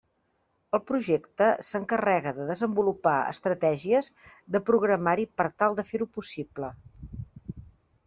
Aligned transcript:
El 0.77 0.79
projecte 0.91 1.49
s'encarrega 1.67 2.33
de 2.39 2.47
desenvolupar 2.53 3.15
estratègies 3.35 4.11
de 4.57 4.65
programari 4.73 5.29
per 5.43 5.51
tal 5.63 5.81
de 5.83 5.89
fer-ho 5.95 6.13
possible. 6.21 6.77